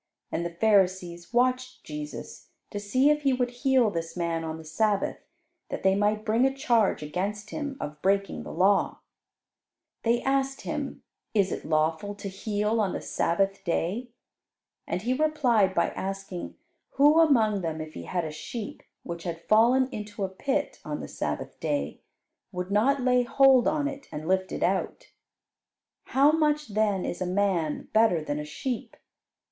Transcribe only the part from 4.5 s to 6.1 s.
the Sabbath, that they